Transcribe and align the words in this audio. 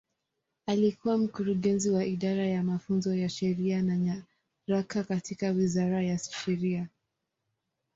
Alikuwa 0.65 1.17
Mkurugenzi 1.17 1.89
wa 1.89 2.05
Idara 2.05 2.45
ya 2.47 2.63
Mafunzo 2.63 3.15
ya 3.15 3.29
Sheria 3.29 3.81
na 3.81 3.97
Nyaraka 4.67 5.03
katika 5.03 5.49
Wizara 5.51 6.03
ya 6.03 6.17
Sheria. 6.17 6.87